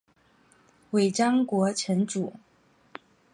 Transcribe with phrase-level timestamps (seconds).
[0.89, 2.33] 尾张国城主。